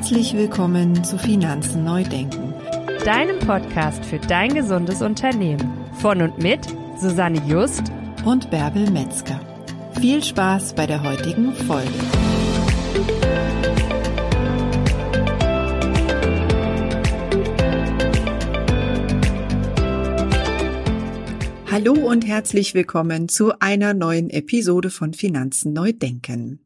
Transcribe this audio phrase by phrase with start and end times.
[0.00, 2.54] Herzlich willkommen zu Finanzen neu denken,
[3.04, 5.74] deinem Podcast für dein gesundes Unternehmen.
[6.00, 6.60] Von und mit
[6.98, 7.82] Susanne Just
[8.24, 9.38] und Bärbel Metzger.
[10.00, 11.92] Viel Spaß bei der heutigen Folge.
[21.70, 26.58] Hallo und herzlich willkommen zu einer neuen Episode von Finanzen neu denken.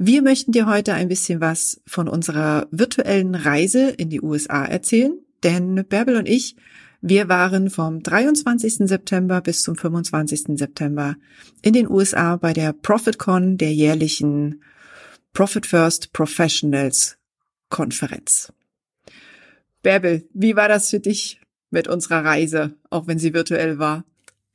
[0.00, 5.18] Wir möchten dir heute ein bisschen was von unserer virtuellen Reise in die USA erzählen,
[5.42, 6.54] denn Bärbel und ich,
[7.00, 8.88] wir waren vom 23.
[8.88, 10.56] September bis zum 25.
[10.56, 11.16] September
[11.62, 14.62] in den USA bei der ProfitCon, der jährlichen
[15.32, 17.18] Profit First Professionals
[17.68, 18.52] Konferenz.
[19.82, 24.04] Bärbel, wie war das für dich mit unserer Reise, auch wenn sie virtuell war?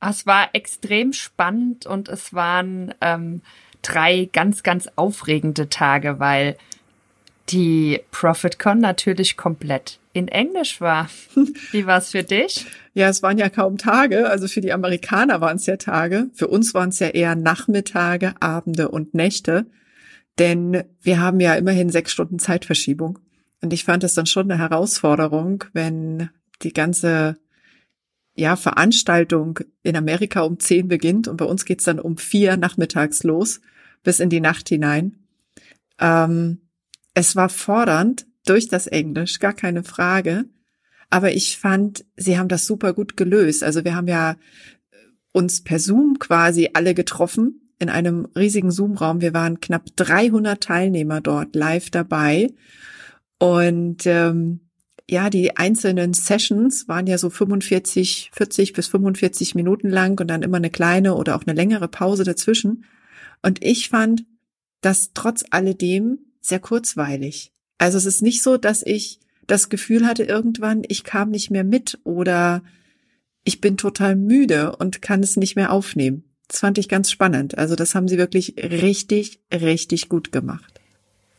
[0.00, 3.42] Es war extrem spannend und es waren ähm,
[3.84, 6.56] drei ganz, ganz aufregende Tage, weil
[7.50, 11.08] die ProfitCon natürlich komplett in Englisch war.
[11.72, 12.66] Wie war es für dich?
[12.94, 14.28] Ja, es waren ja kaum Tage.
[14.28, 16.28] Also für die Amerikaner waren es ja Tage.
[16.34, 19.66] Für uns waren es ja eher Nachmittage, Abende und Nächte.
[20.38, 23.18] Denn wir haben ja immerhin sechs Stunden Zeitverschiebung.
[23.60, 26.30] Und ich fand es dann schon eine Herausforderung, wenn
[26.62, 27.36] die ganze
[28.34, 33.22] ja, Veranstaltung in Amerika um zehn beginnt und bei uns geht's dann um vier nachmittags
[33.22, 33.60] los
[34.04, 35.16] bis in die Nacht hinein.
[35.98, 36.60] Ähm,
[37.14, 40.44] es war fordernd durch das Englisch, gar keine Frage.
[41.10, 43.62] Aber ich fand, sie haben das super gut gelöst.
[43.62, 44.36] Also wir haben ja
[45.32, 49.20] uns per Zoom quasi alle getroffen in einem riesigen Zoom-Raum.
[49.20, 52.52] Wir waren knapp 300 Teilnehmer dort live dabei.
[53.38, 54.60] Und ähm,
[55.08, 60.42] ja, die einzelnen Sessions waren ja so 45, 40 bis 45 Minuten lang und dann
[60.42, 62.84] immer eine kleine oder auch eine längere Pause dazwischen.
[63.44, 64.24] Und ich fand
[64.80, 67.52] das trotz alledem sehr kurzweilig.
[67.76, 71.64] Also es ist nicht so, dass ich das Gefühl hatte irgendwann, ich kam nicht mehr
[71.64, 72.62] mit oder
[73.44, 76.24] ich bin total müde und kann es nicht mehr aufnehmen.
[76.48, 77.58] Das fand ich ganz spannend.
[77.58, 80.80] Also das haben sie wirklich richtig, richtig gut gemacht.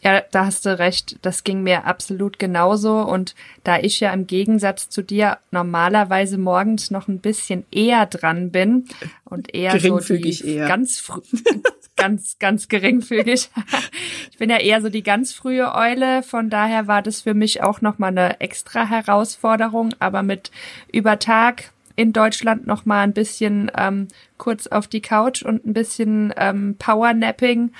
[0.06, 1.18] Ja, da hast du recht.
[1.24, 3.00] Das ging mir absolut genauso.
[3.00, 3.34] Und
[3.64, 8.86] da ich ja im Gegensatz zu dir normalerweise morgens noch ein bisschen eher dran bin
[9.24, 10.68] und eher so die eher.
[10.68, 11.22] ganz früh,
[11.96, 13.50] ganz, ganz geringfügig.
[14.32, 16.24] ich bin ja eher so die ganz frühe Eule.
[16.24, 19.94] Von daher war das für mich auch nochmal eine extra Herausforderung.
[20.00, 20.52] Aber mit
[20.92, 24.08] über Tag in Deutschland nochmal ein bisschen ähm,
[24.38, 27.72] kurz auf die Couch und ein bisschen ähm, Powernapping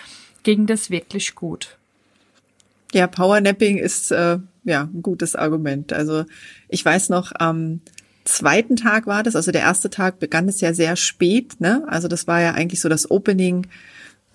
[0.44, 1.78] ging das wirklich gut.
[2.94, 5.92] Ja, Powernapping ist äh, ja ein gutes Argument.
[5.92, 6.24] Also
[6.70, 7.82] ich weiß noch, am
[8.24, 11.84] zweiten Tag war das, also der erste Tag begann es ja sehr spät, ne?
[11.88, 13.68] Also das war ja eigentlich so das Opening.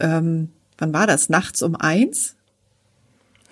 [0.00, 1.28] Ähm, wann war das?
[1.28, 2.37] Nachts um eins?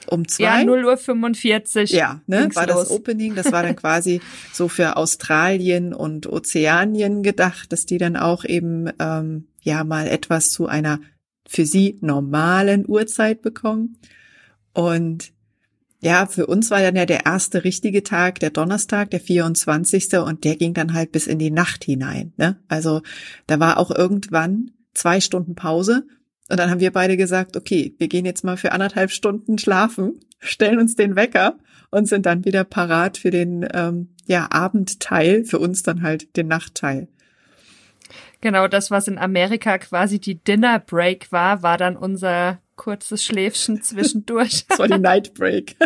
[0.06, 0.60] Um zwei?
[0.60, 1.91] Ja, 0 Uhr 45.
[1.91, 2.88] Ja, ne, war los.
[2.88, 3.34] das Opening.
[3.34, 4.20] Das war dann quasi
[4.53, 10.50] so für Australien und Ozeanien gedacht, dass die dann auch eben ähm, ja mal etwas
[10.50, 11.00] zu einer
[11.47, 13.98] für sie normalen Uhrzeit bekommen.
[14.72, 15.32] Und
[16.00, 20.19] ja, für uns war dann ja der erste richtige Tag, der Donnerstag, der 24.
[20.19, 22.32] Und der ging dann halt bis in die Nacht hinein.
[22.36, 22.60] Ne?
[22.69, 23.03] Also
[23.47, 26.06] da war auch irgendwann zwei Stunden Pause.
[26.48, 30.20] Und dann haben wir beide gesagt, okay, wir gehen jetzt mal für anderthalb Stunden schlafen,
[30.38, 31.59] stellen uns den Wecker
[31.91, 36.48] und sind dann wieder parat für den ähm, ja, Abendteil, für uns dann halt den
[36.48, 37.09] Nachtteil.
[38.41, 43.82] Genau, das, was in Amerika quasi die Dinner Break war, war dann unser kurzes Schläfchen
[43.82, 44.66] zwischendurch.
[44.69, 45.76] das war die Night Break.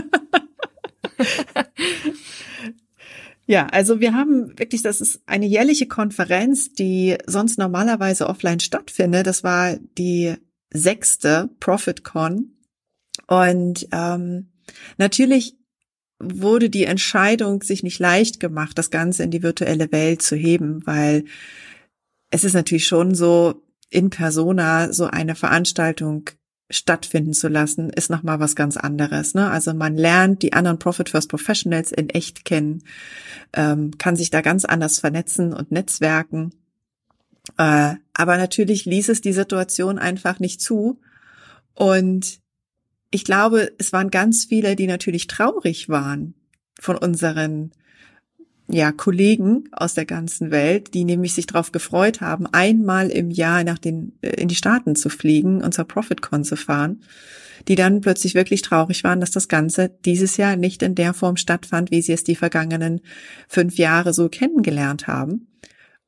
[3.46, 9.26] Ja, also wir haben wirklich, das ist eine jährliche Konferenz, die sonst normalerweise offline stattfindet.
[9.26, 10.36] Das war die
[10.72, 12.52] sechste ProfitCon.
[13.26, 14.52] Und ähm,
[14.98, 15.56] natürlich
[16.18, 20.86] wurde die Entscheidung sich nicht leicht gemacht, das Ganze in die virtuelle Welt zu heben,
[20.86, 21.24] weil
[22.30, 26.30] es ist natürlich schon so, in persona so eine Veranstaltung
[26.70, 29.34] stattfinden zu lassen, ist nochmal was ganz anderes.
[29.34, 29.50] Ne?
[29.50, 32.84] Also man lernt die anderen Profit First Professionals in echt kennen,
[33.52, 36.52] ähm, kann sich da ganz anders vernetzen und netzwerken.
[37.56, 41.00] Äh, aber natürlich ließ es die Situation einfach nicht zu.
[41.74, 42.40] Und
[43.10, 46.34] ich glaube, es waren ganz viele, die natürlich traurig waren
[46.80, 47.72] von unseren
[48.68, 53.64] ja, Kollegen aus der ganzen Welt, die nämlich sich darauf gefreut haben, einmal im Jahr
[53.64, 57.02] nach den, äh, in die Staaten zu fliegen und zur ProfitCon zu fahren,
[57.68, 61.36] die dann plötzlich wirklich traurig waren, dass das Ganze dieses Jahr nicht in der Form
[61.36, 63.00] stattfand, wie sie es die vergangenen
[63.46, 65.48] fünf Jahre so kennengelernt haben.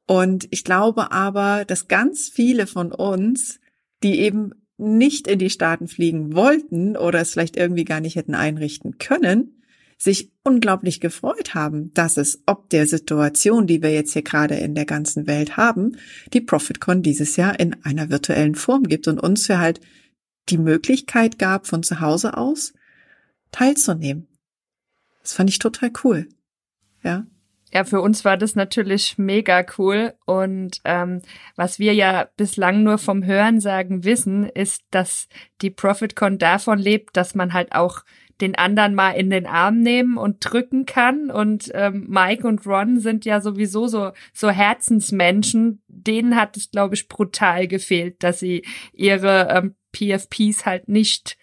[0.07, 3.61] Und ich glaube aber, dass ganz viele von uns,
[4.03, 8.35] die eben nicht in die Staaten fliegen wollten oder es vielleicht irgendwie gar nicht hätten
[8.35, 9.63] einrichten können,
[9.97, 14.75] sich unglaublich gefreut haben, dass es ob der Situation, die wir jetzt hier gerade in
[14.75, 15.97] der ganzen Welt haben,
[16.33, 19.81] die ProfitCon dieses Jahr in einer virtuellen Form gibt und uns für halt
[20.51, 22.75] die Möglichkeit gab, von zu Hause aus
[23.53, 24.27] teilzunehmen.
[25.23, 26.29] Das fand ich total cool.
[27.03, 27.27] Ja.
[27.75, 30.15] Ja, für uns war das natürlich mega cool.
[30.27, 31.23] Und ähm,
[31.57, 35.29] was wir ja bislang nur vom Hörensagen wissen, ist, dass
[35.61, 38.05] die ProfitCon davon lebt, dass man halt auch
[38.41, 41.33] den anderen mal in den Arm nehmen und drücken kann.
[41.33, 45.83] Und ähm, Mike und Ron sind ja sowieso so, so Herzensmenschen.
[45.89, 51.37] Denen hat es, glaube ich, brutal gefehlt, dass sie ihre ähm, PFPs halt nicht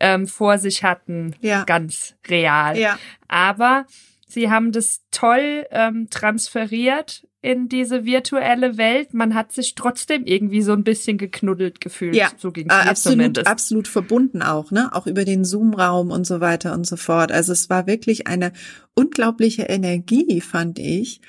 [0.00, 1.64] ähm, vor sich hatten, ja.
[1.64, 2.78] ganz real.
[2.78, 2.98] Ja.
[3.26, 3.86] Aber
[4.28, 9.14] Sie haben das toll ähm, transferiert in diese virtuelle Welt.
[9.14, 12.14] Man hat sich trotzdem irgendwie so ein bisschen geknuddelt gefühlt.
[12.14, 13.46] Ja, so ging es äh, absolut, zumindest.
[13.46, 14.90] absolut verbunden auch, ne?
[14.92, 17.32] Auch über den Zoom-Raum und so weiter und so fort.
[17.32, 18.52] Also es war wirklich eine
[18.94, 21.22] unglaubliche Energie, fand ich.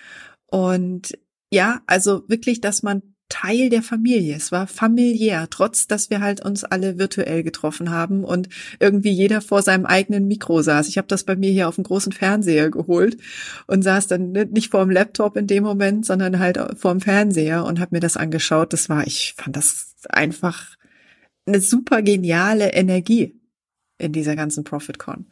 [0.47, 1.17] Und
[1.51, 4.35] ja, also wirklich, dass man Teil der Familie.
[4.35, 8.49] Es war familiär, trotz dass wir halt uns alle virtuell getroffen haben und
[8.79, 10.89] irgendwie jeder vor seinem eigenen Mikro saß.
[10.89, 13.17] Ich habe das bei mir hier auf dem großen Fernseher geholt
[13.67, 17.65] und saß dann nicht vor dem Laptop in dem Moment, sondern halt vor dem Fernseher
[17.65, 18.73] und habe mir das angeschaut.
[18.73, 20.75] Das war, ich fand das einfach
[21.45, 23.39] eine super geniale Energie
[23.99, 25.27] in dieser ganzen ProfitCon.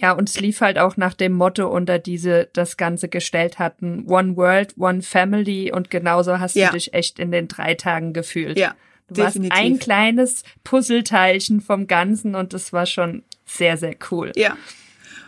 [0.00, 4.06] Ja, und es lief halt auch nach dem Motto, unter diese das Ganze gestellt hatten,
[4.06, 6.68] One World, One Family und genauso hast ja.
[6.68, 8.56] du dich echt in den drei Tagen gefühlt.
[8.56, 8.76] Ja,
[9.08, 9.50] du definitiv.
[9.50, 14.32] warst ein kleines Puzzleteilchen vom Ganzen und das war schon sehr, sehr cool.
[14.36, 14.56] Ja.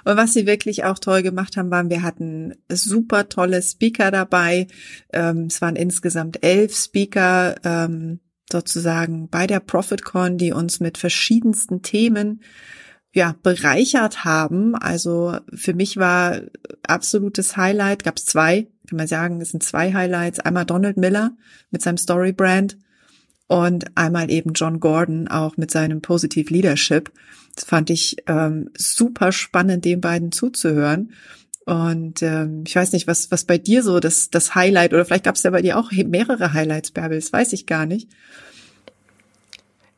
[0.05, 4.69] Und was sie wirklich auch toll gemacht haben, waren, wir hatten super tolle Speaker dabei.
[5.13, 8.21] Ähm, es waren insgesamt elf Speaker ähm,
[8.51, 12.43] sozusagen bei der ProfitCon, die uns mit verschiedensten Themen
[13.13, 14.75] ja, bereichert haben.
[14.75, 16.41] Also für mich war
[16.87, 20.41] absolutes Highlight, gab es zwei, kann man sagen, es sind zwei Highlights.
[20.41, 21.33] Einmal Donald Miller
[21.71, 22.77] mit seinem Story Brand
[23.47, 27.13] und einmal eben John Gordon auch mit seinem Positive Leadership.
[27.57, 31.13] Das fand ich ähm, super spannend, den beiden zuzuhören.
[31.67, 35.25] Und ähm, ich weiß nicht, was, was bei dir so das, das Highlight, oder vielleicht
[35.25, 38.09] gab es ja bei dir auch mehrere Highlights, Bärbel, das weiß ich gar nicht.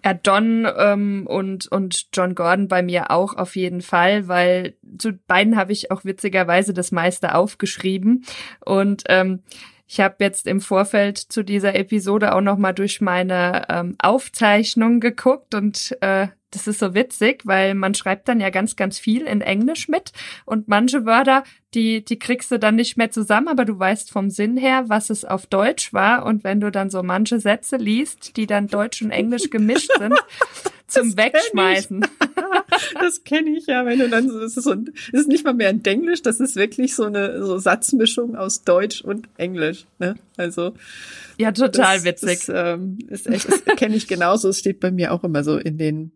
[0.04, 5.12] Ja, Don ähm, und, und John Gordon bei mir auch auf jeden Fall, weil zu
[5.12, 8.24] beiden habe ich auch witzigerweise das meiste aufgeschrieben.
[8.64, 9.42] Und ähm,
[9.92, 15.00] ich habe jetzt im Vorfeld zu dieser Episode auch noch mal durch meine ähm, Aufzeichnung
[15.00, 19.22] geguckt und äh, das ist so witzig, weil man schreibt dann ja ganz, ganz viel
[19.22, 20.12] in Englisch mit
[20.46, 21.44] und manche Wörter,
[21.74, 25.10] die, die kriegst du dann nicht mehr zusammen, aber du weißt vom Sinn her, was
[25.10, 26.24] es auf Deutsch war.
[26.24, 30.14] Und wenn du dann so manche Sätze liest, die dann Deutsch und Englisch gemischt sind,
[30.92, 32.06] zum das Wegschmeißen.
[33.00, 34.74] das kenne ich ja, wenn du dann so, es ist so,
[35.12, 39.02] ist nicht mal mehr ein Englisch, das ist wirklich so eine so Satzmischung aus Deutsch
[39.02, 40.14] und Englisch, ne?
[40.36, 40.74] Also
[41.38, 42.46] ja, total das, witzig.
[42.46, 44.48] Das, ähm, ist echt, das kenne ich genauso.
[44.48, 46.12] Es steht bei mir auch immer so in den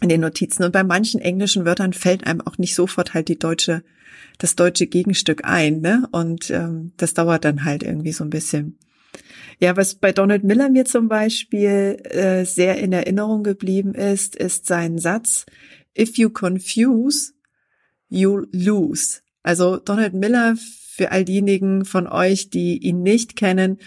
[0.00, 0.64] in den Notizen.
[0.64, 3.82] Und bei manchen englischen Wörtern fällt einem auch nicht sofort halt die deutsche,
[4.38, 6.08] das deutsche Gegenstück ein, ne?
[6.12, 8.78] Und ähm, das dauert dann halt irgendwie so ein bisschen.
[9.60, 14.66] Ja, was bei Donald Miller mir zum Beispiel äh, sehr in Erinnerung geblieben ist, ist
[14.66, 15.46] sein Satz,
[15.96, 17.32] if you confuse,
[18.10, 19.20] you'll lose.
[19.42, 23.78] Also Donald Miller, für all diejenigen von euch, die ihn nicht kennen,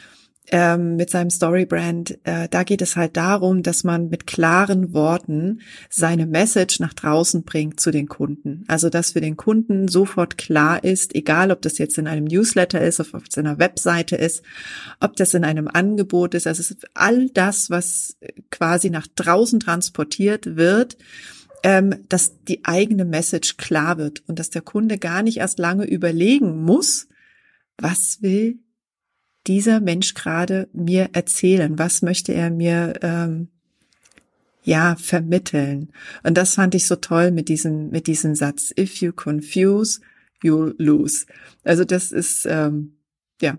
[0.50, 5.60] ähm, mit seinem Storybrand, äh, da geht es halt darum, dass man mit klaren Worten
[5.90, 8.64] seine Message nach draußen bringt zu den Kunden.
[8.68, 12.82] Also dass für den Kunden sofort klar ist, egal ob das jetzt in einem Newsletter
[12.82, 14.42] ist, ob es in einer Webseite ist,
[15.02, 18.18] ob das in einem Angebot ist, also all das, was
[18.50, 20.98] quasi nach draußen transportiert wird,
[21.64, 25.86] ähm, dass die eigene Message klar wird und dass der Kunde gar nicht erst lange
[25.86, 27.08] überlegen muss,
[27.78, 28.60] was will
[29.48, 31.78] dieser Mensch gerade mir erzählen?
[31.80, 33.50] Was möchte er mir ähm,
[34.64, 35.90] ja vermitteln?
[36.24, 40.02] Und das fand ich so toll mit diesem mit diesem Satz: If you confuse,
[40.44, 41.26] you'll lose.
[41.64, 42.98] Also das ist ähm,
[43.42, 43.58] ja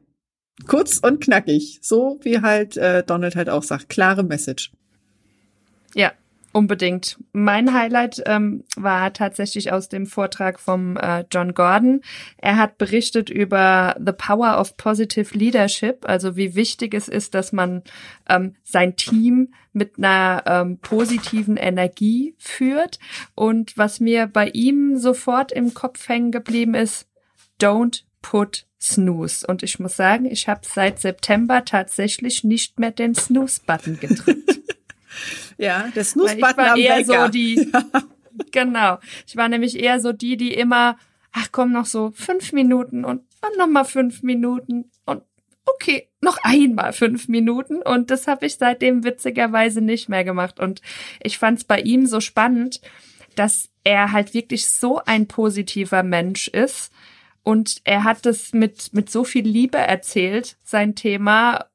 [0.66, 4.72] kurz und knackig, so wie halt äh, Donald halt auch sagt, klare Message.
[5.94, 6.12] Ja,
[6.58, 7.20] Unbedingt.
[7.30, 12.00] Mein Highlight ähm, war tatsächlich aus dem Vortrag vom äh, John Gordon.
[12.36, 17.52] Er hat berichtet über the power of positive leadership, also wie wichtig es ist, dass
[17.52, 17.84] man
[18.28, 22.98] ähm, sein Team mit einer ähm, positiven Energie führt.
[23.36, 27.06] Und was mir bei ihm sofort im Kopf hängen geblieben ist,
[27.60, 29.46] don't put snooze.
[29.46, 34.57] Und ich muss sagen, ich habe seit September tatsächlich nicht mehr den Snooze-Button gedrückt.
[35.56, 37.24] Ja, der Snooze-Button am eher Wecker.
[37.24, 37.72] so die,
[38.52, 38.98] genau.
[39.26, 40.98] Ich war nämlich eher so die, die immer,
[41.32, 45.22] ach komm, noch so fünf Minuten und dann nochmal fünf Minuten und
[45.66, 47.82] okay, noch einmal fünf Minuten.
[47.82, 50.60] Und das habe ich seitdem witzigerweise nicht mehr gemacht.
[50.60, 50.82] Und
[51.22, 52.80] ich fand es bei ihm so spannend,
[53.34, 56.92] dass er halt wirklich so ein positiver Mensch ist.
[57.42, 61.66] Und er hat es mit, mit so viel Liebe erzählt, sein Thema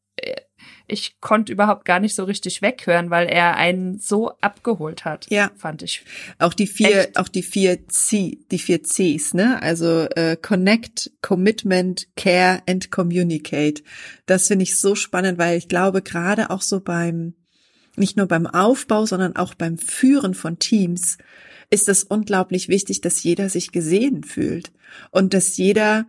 [0.94, 5.28] ich konnte überhaupt gar nicht so richtig weghören, weil er einen so abgeholt hat.
[5.30, 6.06] Ja, fand ich.
[6.40, 7.18] Auch die vier, Echt?
[7.18, 9.62] auch die vier C, die vier Cs, ne?
[9.62, 13.84] Also äh, Connect, Commitment, Care and Communicate.
[14.26, 17.34] Das finde ich so spannend, weil ich glaube gerade auch so beim
[17.96, 21.18] nicht nur beim Aufbau, sondern auch beim Führen von Teams
[21.70, 24.72] ist es unglaublich wichtig, dass jeder sich gesehen fühlt
[25.12, 26.06] und dass jeder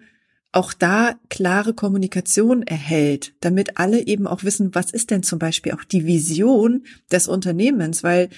[0.55, 5.73] auch da klare Kommunikation erhält, damit alle eben auch wissen, was ist denn zum Beispiel
[5.73, 8.29] auch die Vision des Unternehmens, weil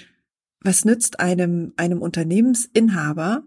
[0.60, 3.44] was nützt einem, einem Unternehmensinhaber,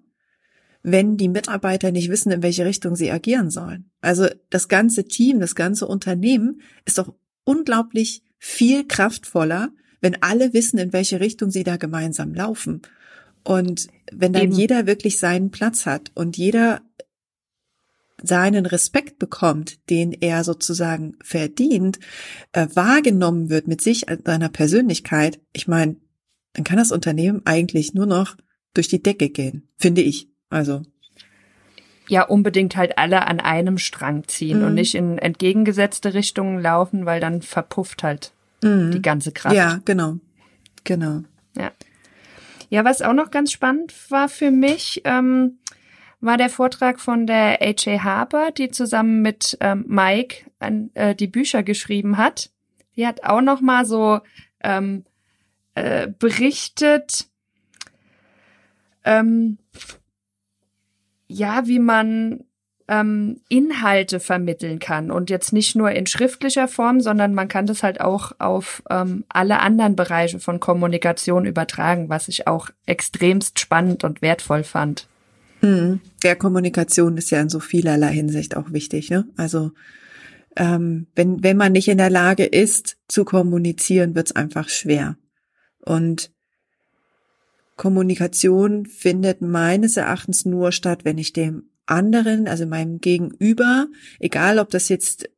[0.83, 3.89] wenn die Mitarbeiter nicht wissen, in welche Richtung sie agieren sollen.
[4.01, 10.77] Also das ganze Team, das ganze Unternehmen ist doch unglaublich viel kraftvoller, wenn alle wissen,
[10.77, 12.83] in welche Richtung sie da gemeinsam laufen.
[13.43, 14.53] Und wenn dann Eben.
[14.53, 16.81] jeder wirklich seinen Platz hat und jeder
[18.23, 21.99] seinen Respekt bekommt, den er sozusagen verdient,
[22.53, 25.97] äh, wahrgenommen wird mit sich als seiner Persönlichkeit, ich meine,
[26.53, 28.35] dann kann das Unternehmen eigentlich nur noch
[28.73, 30.29] durch die Decke gehen, finde ich.
[30.49, 30.83] Also
[32.09, 34.65] ja unbedingt halt alle an einem Strang ziehen mhm.
[34.65, 38.33] und nicht in entgegengesetzte Richtungen laufen, weil dann verpufft halt
[38.63, 38.91] mhm.
[38.91, 39.55] die ganze Kraft.
[39.55, 40.17] Ja, genau.
[40.83, 41.21] Genau.
[41.55, 41.71] Ja.
[42.71, 45.57] Ja, was auch noch ganz spannend war für mich, ähm,
[46.21, 48.03] war der Vortrag von der H.A.
[48.03, 52.51] Harper, die zusammen mit ähm, Mike an, äh, die Bücher geschrieben hat.
[52.95, 54.19] Die hat auch noch mal so
[54.61, 55.05] ähm,
[55.75, 57.27] äh, berichtet,
[59.05, 59.57] ähm,
[61.27, 62.43] ja, wie man
[62.89, 67.83] ähm, Inhalte vermitteln kann und jetzt nicht nur in schriftlicher Form, sondern man kann das
[67.83, 74.03] halt auch auf ähm, alle anderen Bereiche von Kommunikation übertragen, was ich auch extremst spannend
[74.03, 75.07] und wertvoll fand.
[75.61, 75.99] Mhm.
[76.23, 79.09] Ja, Kommunikation ist ja in so vielerlei Hinsicht auch wichtig.
[79.09, 79.27] Ne?
[79.35, 79.71] Also
[80.55, 85.17] ähm, wenn, wenn man nicht in der Lage ist zu kommunizieren, wird es einfach schwer.
[85.85, 86.31] Und
[87.75, 93.87] Kommunikation findet meines Erachtens nur statt, wenn ich dem anderen, also meinem Gegenüber,
[94.19, 95.29] egal ob das jetzt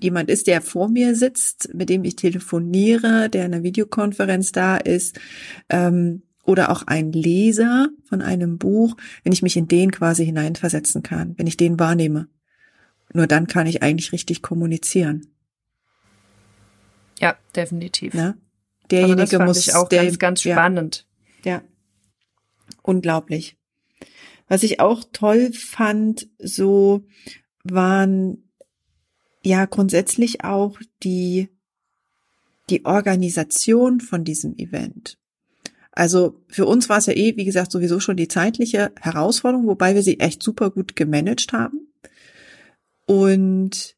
[0.00, 4.76] jemand ist, der vor mir sitzt, mit dem ich telefoniere, der in einer Videokonferenz da
[4.76, 5.20] ist,
[5.68, 11.02] ähm, oder auch ein Leser von einem Buch, wenn ich mich in den quasi hineinversetzen
[11.02, 12.28] kann, wenn ich den wahrnehme.
[13.12, 15.26] Nur dann kann ich eigentlich richtig kommunizieren.
[17.20, 18.14] Ja, definitiv.
[18.14, 18.34] Ja?
[18.90, 21.06] Derjenige also das muss ich auch der, ganz, ganz spannend.
[21.44, 21.62] Ja, ja,
[22.82, 23.56] unglaublich.
[24.48, 27.06] Was ich auch toll fand, so
[27.62, 28.50] waren
[29.42, 31.48] ja grundsätzlich auch die
[32.70, 35.18] die Organisation von diesem Event.
[35.96, 39.94] Also für uns war es ja eh, wie gesagt, sowieso schon die zeitliche Herausforderung, wobei
[39.94, 41.86] wir sie echt super gut gemanagt haben.
[43.06, 43.94] Und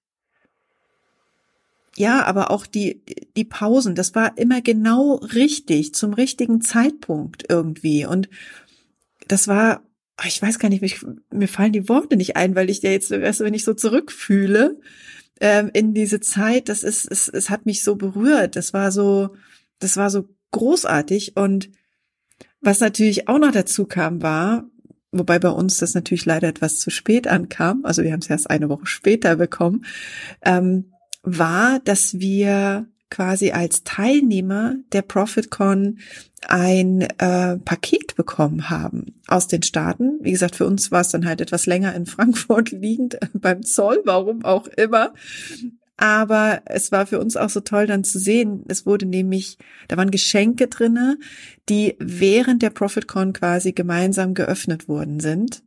[1.97, 3.03] ja, aber auch die,
[3.37, 8.05] die Pausen, das war immer genau richtig, zum richtigen Zeitpunkt irgendwie.
[8.05, 8.29] Und
[9.27, 9.83] das war,
[10.27, 11.01] ich weiß gar nicht, mich,
[11.33, 13.73] mir fallen die Worte nicht ein, weil ich ja jetzt, weißt du, wenn ich so
[13.73, 14.79] zurückfühle
[15.41, 18.57] ähm, in diese Zeit, das ist, es, es hat mich so berührt.
[18.57, 19.35] Das war so,
[19.79, 21.71] das war so großartig und
[22.67, 24.65] was natürlich auch noch dazu kam, war,
[25.13, 28.51] wobei bei uns das natürlich leider etwas zu spät ankam, also wir haben es erst
[28.51, 29.85] eine Woche später bekommen,
[30.43, 30.93] ähm,
[31.23, 35.99] war, dass wir quasi als Teilnehmer der ProfitCon
[36.49, 40.19] ein äh, Paket bekommen haben aus den Staaten.
[40.21, 44.03] Wie gesagt, für uns war es dann halt etwas länger in Frankfurt liegend beim Zoll,
[44.05, 45.15] warum auch immer.
[45.97, 48.65] Aber es war für uns auch so toll dann zu sehen.
[48.69, 49.57] Es wurde nämlich,
[49.89, 51.19] da waren Geschenke drinne,
[51.69, 55.63] die während der ProfitCon quasi gemeinsam geöffnet worden sind.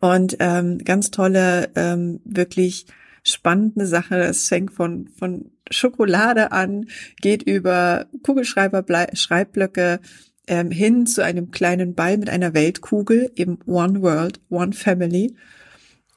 [0.00, 2.86] Und ähm, ganz tolle, ähm, wirklich
[3.24, 4.16] spannende Sache.
[4.16, 6.86] Es fängt von, von Schokolade an,
[7.20, 10.00] geht über Kugelschreiber, Schreibblöcke
[10.46, 15.34] ähm, hin zu einem kleinen Ball mit einer Weltkugel, eben One World, One Family.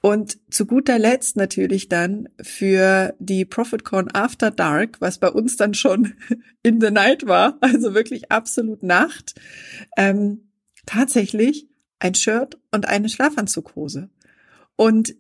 [0.05, 5.73] Und zu guter Letzt natürlich dann für die ProfitCon After Dark, was bei uns dann
[5.73, 6.13] schon
[6.61, 9.33] in the night war, also wirklich absolut Nacht,
[9.97, 10.51] ähm,
[10.85, 14.11] tatsächlich ein Shirt und eine Schlafanzughose.
[14.75, 15.15] Und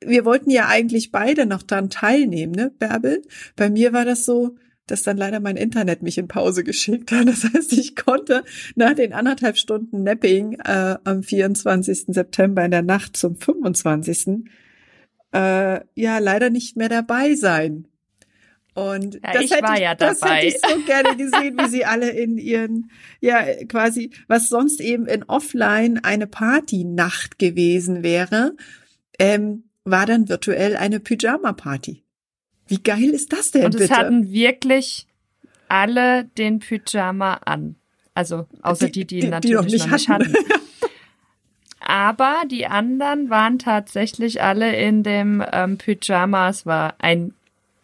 [0.00, 3.22] wir wollten ja eigentlich beide noch dran teilnehmen, ne, Bärbel?
[3.54, 4.56] Bei mir war das so,
[4.86, 7.26] dass dann leider mein Internet mich in Pause geschickt hat.
[7.36, 8.44] Das heißt, ich konnte
[8.76, 12.06] nach den anderthalb Stunden Napping äh, am 24.
[12.08, 14.44] September in der Nacht zum 25.
[15.32, 17.88] Äh, ja leider nicht mehr dabei sein.
[18.74, 21.68] Und ja, das, ich hätte war ich, ja das hätte ich so gerne gesehen, wie
[21.68, 22.90] sie alle in ihren,
[23.20, 28.54] ja, quasi, was sonst eben in Offline eine Party-Nacht gewesen wäre,
[29.18, 32.05] ähm, war dann virtuell eine Pyjama-Party.
[32.68, 33.96] Wie geil ist das denn, Und es bitte?
[33.96, 35.06] hatten wirklich
[35.68, 37.76] alle den Pyjama an.
[38.14, 40.32] Also außer die, die, die natürlich noch nicht noch nicht hatten.
[40.32, 40.44] hatten.
[41.80, 46.48] Aber die anderen waren tatsächlich alle in dem ähm, Pyjama.
[46.48, 47.32] Es war ein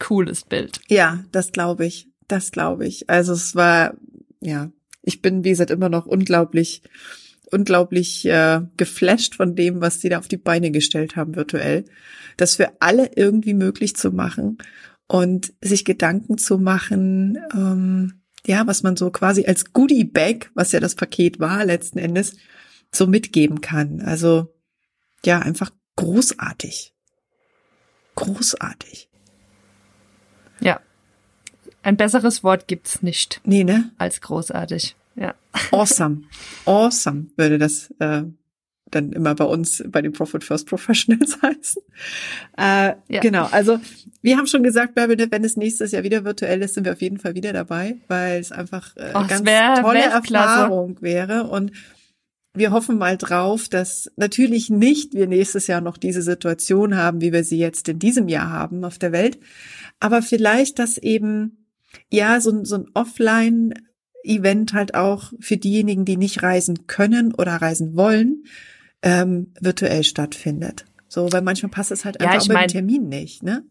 [0.01, 0.81] cooles Bild.
[0.89, 2.09] Ja, das glaube ich.
[2.27, 3.09] Das glaube ich.
[3.09, 3.95] Also es war,
[4.41, 4.71] ja,
[5.03, 6.83] ich bin, wie gesagt, immer noch unglaublich,
[7.53, 11.85] unglaublich äh, geflasht von dem, was die da auf die Beine gestellt haben virtuell.
[12.37, 14.59] Das für alle irgendwie möglich zu machen
[15.07, 20.73] und sich Gedanken zu machen, ähm, ja, was man so quasi als Goodie Bag, was
[20.73, 22.37] ja das Paket war letzten Endes,
[22.91, 24.01] so mitgeben kann.
[24.01, 24.55] Also
[25.25, 26.95] ja, einfach großartig.
[28.15, 29.09] Großartig.
[30.61, 30.81] Ja.
[31.83, 33.91] Ein besseres Wort gibt's nicht Nee, ne?
[33.99, 34.97] als großartig.
[35.17, 35.35] Ja.
[35.71, 36.23] Awesome.
[36.65, 38.23] Awesome würde das äh,
[38.91, 41.83] dann immer bei uns bei den Profit First Professionals heißen.
[42.59, 43.21] Äh, Ja.
[43.21, 43.79] Genau, also
[44.21, 47.01] wir haben schon gesagt, Bärbel, wenn es nächstes Jahr wieder virtuell ist, sind wir auf
[47.03, 50.35] jeden Fall wieder dabei, weil es einfach äh, Oh, eine ganz wär tolle Weltklasse.
[50.63, 51.73] Erfahrung wäre und
[52.55, 57.33] wir hoffen mal drauf, dass natürlich nicht wir nächstes Jahr noch diese Situation haben, wie
[57.33, 59.39] wir sie jetzt in diesem Jahr haben auf der Welt,
[60.01, 61.67] aber vielleicht, dass eben
[62.11, 62.89] ja so, ein- so ein
[64.25, 68.45] Offline-Event halt auch für diejenigen, die nicht reisen können oder reisen wollen,
[69.03, 70.85] ähm, virtuell stattfindet.
[71.09, 73.43] So, weil manchmal passt es halt Ja, einfach ich auch mit mein- dem Termin nicht,
[73.43, 73.65] ne?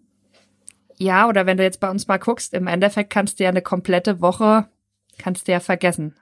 [0.98, 3.63] Ja, oder wenn du jetzt bei uns mal guckst, im Endeffekt kannst du ja eine
[3.63, 4.67] komplette Woche,
[5.17, 6.15] kannst du ja vergessen.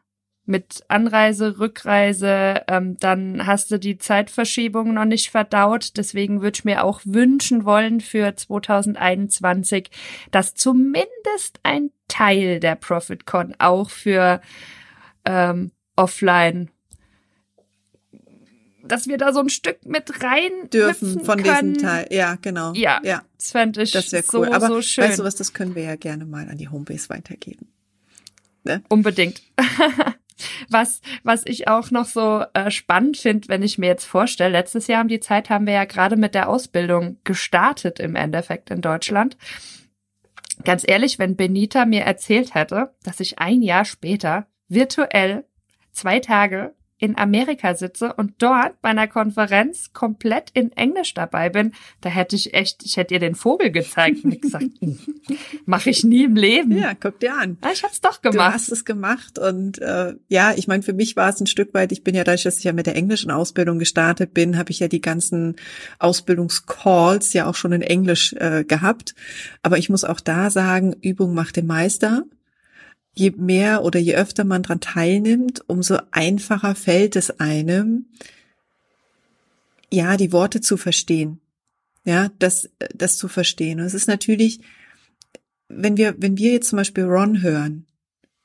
[0.49, 5.91] Mit Anreise, Rückreise, ähm, dann hast du die Zeitverschiebung noch nicht verdaut.
[5.95, 9.91] Deswegen würde ich mir auch wünschen wollen für 2021,
[10.31, 14.41] dass zumindest ein Teil der ProfitCon auch für
[15.23, 16.71] ähm, offline,
[18.83, 21.75] dass wir da so ein Stück mit rein Dürfen von können.
[21.75, 22.07] diesem Teil.
[22.09, 22.73] Ja, genau.
[22.73, 24.47] Ja, ja das fände ich das wäre so, cool.
[24.47, 25.03] Aber so schön.
[25.03, 27.67] weißt du was, das können wir ja gerne mal an die Homebase weitergeben.
[28.89, 29.43] Unbedingt.
[30.69, 34.87] was, was ich auch noch so äh, spannend finde, wenn ich mir jetzt vorstelle, letztes
[34.87, 38.81] Jahr um die Zeit haben wir ja gerade mit der Ausbildung gestartet im Endeffekt in
[38.81, 39.37] Deutschland.
[40.63, 45.45] Ganz ehrlich, wenn Benita mir erzählt hätte, dass ich ein Jahr später virtuell
[45.91, 51.71] zwei Tage in Amerika sitze und dort bei einer Konferenz komplett in Englisch dabei bin,
[52.01, 54.65] da hätte ich echt, ich hätte ihr den Vogel gezeigt und gesagt,
[55.65, 56.77] mache ich nie im Leben.
[56.77, 57.57] Ja, guck dir an.
[57.61, 58.53] Ah, ich hab's doch Du gemacht.
[58.53, 61.91] hast es gemacht und äh, ja, ich meine, für mich war es ein Stück weit,
[61.91, 64.79] ich bin ja dadurch, dass ich ja mit der englischen Ausbildung gestartet bin, habe ich
[64.79, 65.55] ja die ganzen
[65.99, 69.15] Ausbildungscalls ja auch schon in Englisch äh, gehabt.
[69.63, 72.23] Aber ich muss auch da sagen, Übung macht den Meister.
[73.19, 78.05] Je mehr oder je öfter man dran teilnimmt, umso einfacher fällt es einem,
[79.91, 81.41] ja, die Worte zu verstehen.
[82.05, 83.81] Ja, das, das zu verstehen.
[83.81, 84.61] Und es ist natürlich,
[85.67, 87.87] wenn wir, wenn wir jetzt zum Beispiel Ron hören,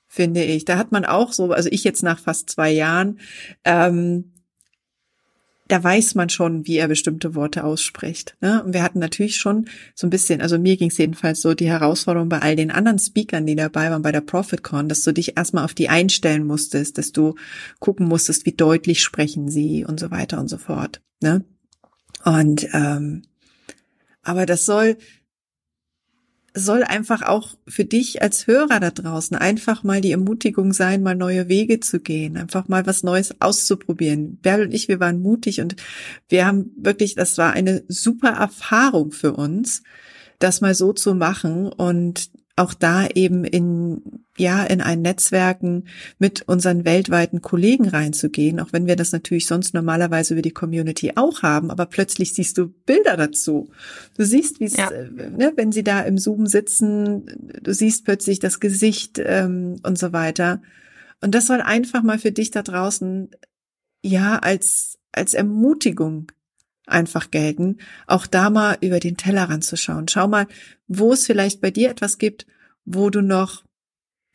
[0.08, 3.20] finde ich, da hat man auch so, also ich jetzt nach fast zwei Jahren,
[3.64, 4.32] ähm,
[5.68, 8.36] da weiß man schon, wie er bestimmte Worte ausspricht.
[8.40, 8.62] Ne?
[8.62, 11.68] Und wir hatten natürlich schon so ein bisschen, also mir ging es jedenfalls so, die
[11.68, 15.36] Herausforderung bei all den anderen Speakern, die dabei waren bei der ProfitCon, dass du dich
[15.36, 17.34] erstmal auf die einstellen musstest, dass du
[17.78, 21.00] gucken musstest, wie deutlich sprechen sie und so weiter und so fort.
[21.22, 21.44] Ne?
[22.24, 23.22] Und ähm,
[24.22, 24.96] aber das soll
[26.54, 31.16] soll einfach auch für dich als Hörer da draußen einfach mal die Ermutigung sein, mal
[31.16, 34.36] neue Wege zu gehen, einfach mal was Neues auszuprobieren.
[34.36, 35.74] Bärbel und ich, wir waren mutig und
[36.28, 39.82] wir haben wirklich, das war eine super Erfahrung für uns,
[40.38, 45.88] das mal so zu machen und auch da eben in, ja, in ein Netzwerken
[46.18, 51.12] mit unseren weltweiten Kollegen reinzugehen, auch wenn wir das natürlich sonst normalerweise über die Community
[51.16, 53.70] auch haben, aber plötzlich siehst du Bilder dazu.
[54.16, 54.90] Du siehst, wie es, Ja.
[54.90, 57.26] äh, ne, wenn sie da im Zoom sitzen,
[57.60, 60.62] du siehst plötzlich das Gesicht ähm, und so weiter.
[61.20, 63.30] Und das soll einfach mal für dich da draußen,
[64.04, 66.30] ja, als, als Ermutigung
[66.86, 70.08] einfach gelten, auch da mal über den Tellerrand zu schauen.
[70.08, 70.46] Schau mal,
[70.86, 72.46] wo es vielleicht bei dir etwas gibt,
[72.84, 73.64] wo du noch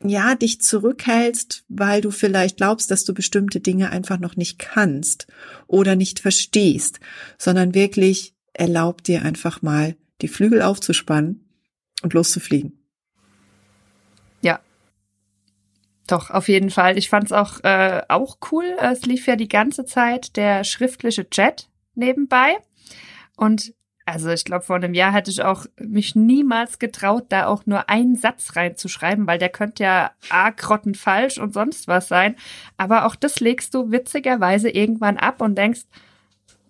[0.02, 5.26] ja, dich zurückhältst, weil du vielleicht glaubst, dass du bestimmte Dinge einfach noch nicht kannst
[5.66, 7.00] oder nicht verstehst,
[7.36, 11.50] sondern wirklich erlaubt dir einfach mal die Flügel aufzuspannen
[12.02, 12.80] und loszufliegen.
[16.10, 16.98] Doch, auf jeden Fall.
[16.98, 18.64] Ich fand es auch, äh, auch cool.
[18.80, 22.56] Es lief ja die ganze Zeit der schriftliche Chat nebenbei.
[23.36, 23.74] Und
[24.06, 27.88] also ich glaube, vor einem Jahr hätte ich auch mich niemals getraut, da auch nur
[27.88, 30.52] einen Satz reinzuschreiben, weil der könnte ja a
[30.94, 32.34] falsch und sonst was sein.
[32.76, 35.82] Aber auch das legst du witzigerweise irgendwann ab und denkst,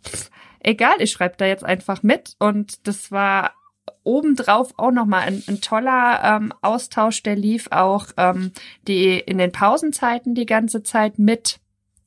[0.04, 0.30] pff,
[0.60, 2.36] egal, ich schreibe da jetzt einfach mit.
[2.38, 3.54] Und das war
[4.02, 8.52] obendrauf auch nochmal ein, ein toller ähm, Austausch, der lief auch ähm,
[8.86, 11.60] die in den Pausenzeiten die ganze Zeit mit,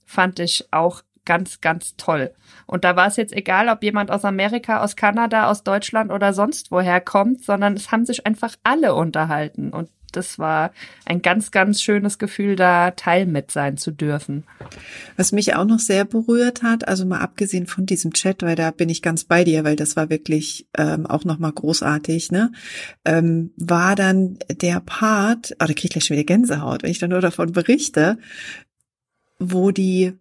[0.06, 2.32] fand ich auch ganz, ganz toll.
[2.66, 6.34] Und da war es jetzt egal, ob jemand aus Amerika, aus Kanada, aus Deutschland oder
[6.34, 9.70] sonst woher kommt, sondern es haben sich einfach alle unterhalten.
[9.72, 10.72] Und das war
[11.06, 14.44] ein ganz, ganz schönes Gefühl, da Teil mit sein zu dürfen.
[15.18, 18.72] Was mich auch noch sehr berührt hat, also mal abgesehen von diesem Chat, weil da
[18.72, 22.52] bin ich ganz bei dir, weil das war wirklich ähm, auch nochmal großartig, ne?
[23.06, 27.00] Ähm, war dann der Part, oh, da kriege ich gleich schon wieder Gänsehaut, wenn ich
[27.00, 28.18] dann nur davon berichte,
[29.40, 30.14] wo die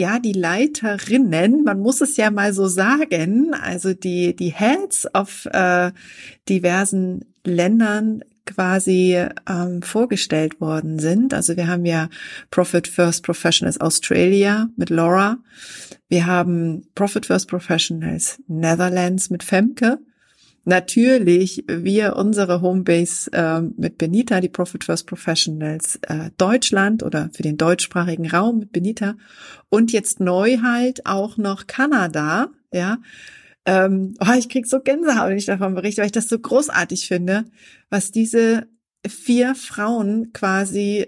[0.00, 5.46] ja, die Leiterinnen, man muss es ja mal so sagen, also die, die Heads auf
[5.52, 5.92] äh,
[6.48, 11.34] diversen Ländern quasi ähm, vorgestellt worden sind.
[11.34, 12.08] Also wir haben ja
[12.50, 15.36] Profit First Professionals Australia mit Laura.
[16.08, 19.98] Wir haben Profit First Professionals Netherlands mit Femke.
[20.64, 27.42] Natürlich wir unsere Homebase äh, mit Benita, die Profit First Professionals äh, Deutschland oder für
[27.42, 29.16] den deutschsprachigen Raum mit Benita
[29.70, 32.98] und jetzt neu halt auch noch Kanada, ja,
[33.66, 37.06] ähm, oh, ich krieg so Gänsehaut, wenn ich davon berichte, weil ich das so großartig
[37.06, 37.44] finde,
[37.88, 38.66] was diese
[39.06, 41.06] vier Frauen quasi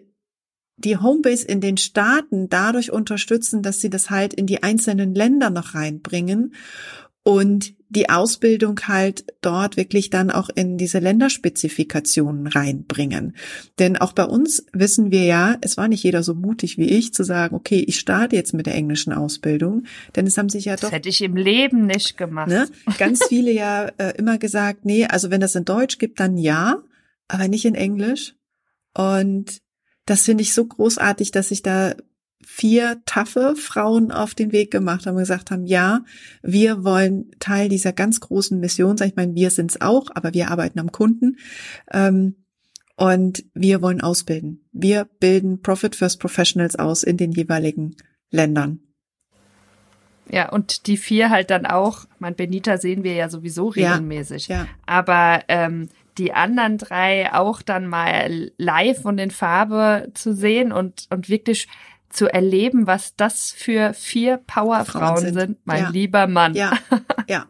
[0.76, 5.50] die Homebase in den Staaten dadurch unterstützen, dass sie das halt in die einzelnen Länder
[5.50, 6.54] noch reinbringen
[7.22, 13.36] und die Ausbildung halt dort wirklich dann auch in diese Länderspezifikationen reinbringen.
[13.78, 17.12] Denn auch bei uns wissen wir ja, es war nicht jeder so mutig wie ich
[17.12, 19.84] zu sagen, okay, ich starte jetzt mit der englischen Ausbildung,
[20.16, 20.82] denn es haben sich ja doch.
[20.82, 22.48] Das hätte ich im Leben nicht gemacht.
[22.48, 22.66] Ne,
[22.98, 26.82] ganz viele ja äh, immer gesagt, nee, also wenn das in Deutsch gibt, dann ja,
[27.28, 28.34] aber nicht in Englisch.
[28.94, 29.60] Und
[30.06, 31.94] das finde ich so großartig, dass sich da
[32.44, 36.04] vier taffe Frauen auf den Weg gemacht haben und gesagt haben, ja,
[36.42, 39.08] wir wollen Teil dieser ganz großen Mission sein.
[39.08, 41.36] Ich meine, wir sind es auch, aber wir arbeiten am Kunden.
[41.92, 42.36] Ähm,
[42.96, 44.68] und wir wollen ausbilden.
[44.72, 47.96] Wir bilden Profit First Professionals aus in den jeweiligen
[48.30, 48.80] Ländern.
[50.28, 54.48] Ja, und die vier halt dann auch, mein Benita sehen wir ja sowieso regelmäßig.
[54.48, 54.66] Ja, ja.
[54.86, 61.06] Aber ähm, die anderen drei auch dann mal live und in Farbe zu sehen und,
[61.10, 61.68] und wirklich
[62.12, 65.34] zu erleben, was das für vier Powerfrauen sind.
[65.34, 65.90] sind, mein ja.
[65.90, 66.54] lieber Mann.
[66.54, 66.72] Ja,
[67.28, 67.46] ja,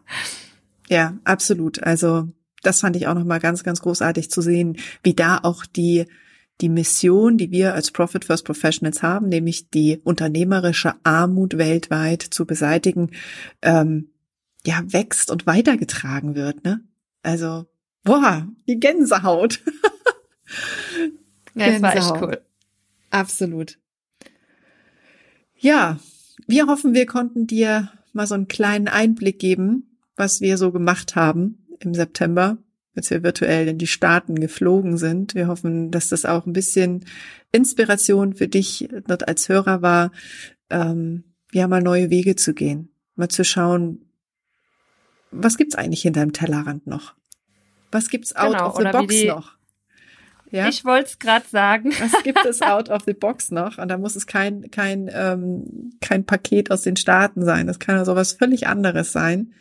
[0.89, 1.83] ja, absolut.
[1.83, 2.29] Also
[2.61, 6.05] das fand ich auch noch mal ganz, ganz großartig zu sehen, wie da auch die
[6.61, 12.45] die Mission, die wir als Profit First Professionals haben, nämlich die unternehmerische Armut weltweit zu
[12.45, 13.11] beseitigen,
[13.61, 14.11] ähm,
[14.65, 16.63] ja wächst und weitergetragen wird.
[16.63, 16.81] Ne?
[17.23, 17.65] Also,
[18.03, 19.61] boah, die Gänsehaut.
[21.55, 22.41] ja, das war echt cool.
[23.09, 23.79] Absolut.
[25.63, 25.97] Ja,
[26.45, 31.15] wir hoffen, wir konnten dir mal so einen kleinen Einblick geben, was wir so gemacht
[31.15, 32.57] haben im September,
[32.97, 35.35] als wir virtuell in die Staaten geflogen sind.
[35.35, 37.05] Wir hoffen, dass das auch ein bisschen
[37.53, 40.11] Inspiration für dich dort als Hörer war,
[40.69, 41.23] ähm,
[41.53, 44.03] ja, mal neue Wege zu gehen, mal zu schauen,
[45.31, 47.15] was gibt's eigentlich hinter dem Tellerrand noch?
[47.89, 49.57] Was gibt's out genau, of the box die, noch?
[50.53, 50.69] Ja?
[50.69, 51.91] Ich wollte es gerade sagen.
[51.99, 53.79] Was gibt es out of the box noch?
[53.79, 57.67] Und da muss es kein, kein, ähm, kein Paket aus den Staaten sein.
[57.67, 59.53] Das kann ja sowas völlig anderes sein.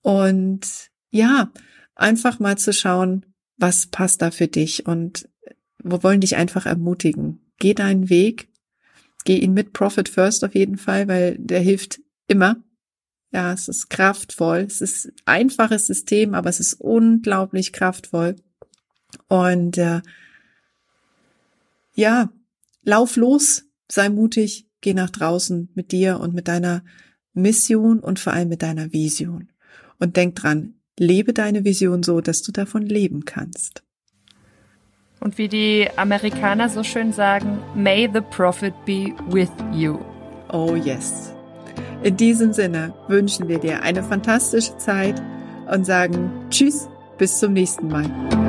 [0.00, 1.50] Und ja,
[1.96, 3.26] einfach mal zu schauen,
[3.58, 5.28] was passt da für dich und
[5.82, 7.40] wir wollen dich einfach ermutigen.
[7.58, 8.48] Geh deinen Weg,
[9.24, 12.56] geh ihn mit Profit First auf jeden Fall, weil der hilft immer.
[13.32, 14.58] Ja, es ist kraftvoll.
[14.58, 18.36] Es ist einfaches System, aber es ist unglaublich kraftvoll.
[19.28, 20.00] Und äh,
[21.94, 22.30] ja,
[22.82, 26.84] lauf los, sei mutig, geh nach draußen mit dir und mit deiner
[27.32, 29.52] Mission und vor allem mit deiner Vision.
[29.98, 33.82] Und denk dran, lebe deine Vision so, dass du davon leben kannst.
[35.20, 39.98] Und wie die Amerikaner so schön sagen, may the profit be with you.
[40.52, 41.32] Oh yes.
[42.02, 45.20] In diesem Sinne wünschen wir dir eine fantastische Zeit
[45.70, 48.45] und sagen Tschüss, bis zum nächsten Mal.